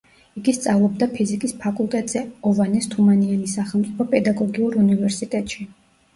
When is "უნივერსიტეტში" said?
4.87-5.71